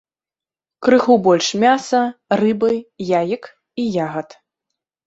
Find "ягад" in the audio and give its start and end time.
4.09-4.29